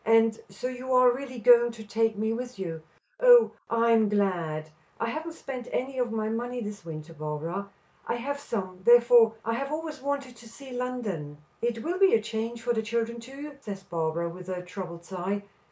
[0.03, 2.81] "And so you are really going to take me with you.
[3.19, 4.71] Oh, I am glad.
[4.99, 7.69] I haven't spent any of my money this winter, Barbara;
[8.07, 12.15] I have some, therefore, and I have always wanted to see London." "It will be
[12.15, 15.43] a change for the children, too," says Barbara, with a troubled sigh.